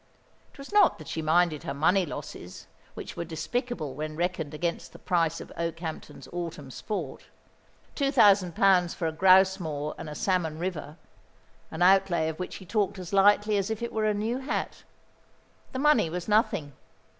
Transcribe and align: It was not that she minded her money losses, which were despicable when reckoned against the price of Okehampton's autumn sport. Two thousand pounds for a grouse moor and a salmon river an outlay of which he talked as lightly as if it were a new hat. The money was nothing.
It 0.51 0.57
was 0.57 0.73
not 0.73 0.97
that 0.97 1.07
she 1.07 1.21
minded 1.21 1.61
her 1.61 1.75
money 1.75 2.07
losses, 2.07 2.65
which 2.95 3.15
were 3.15 3.23
despicable 3.23 3.93
when 3.93 4.15
reckoned 4.15 4.51
against 4.51 4.93
the 4.93 4.97
price 4.97 5.39
of 5.39 5.51
Okehampton's 5.55 6.27
autumn 6.33 6.71
sport. 6.71 7.25
Two 7.93 8.11
thousand 8.11 8.55
pounds 8.55 8.95
for 8.95 9.05
a 9.05 9.11
grouse 9.11 9.59
moor 9.59 9.93
and 9.99 10.09
a 10.09 10.15
salmon 10.15 10.57
river 10.57 10.97
an 11.69 11.83
outlay 11.83 12.29
of 12.29 12.39
which 12.39 12.55
he 12.55 12.65
talked 12.65 12.97
as 12.97 13.13
lightly 13.13 13.57
as 13.57 13.69
if 13.69 13.83
it 13.83 13.93
were 13.93 14.05
a 14.07 14.13
new 14.15 14.39
hat. 14.39 14.83
The 15.71 15.77
money 15.77 16.09
was 16.09 16.27
nothing. 16.27 16.73